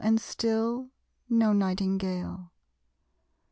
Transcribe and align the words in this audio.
And 0.03 0.19
still, 0.19 0.89
no 1.29 1.53
nightingale! 1.53 2.49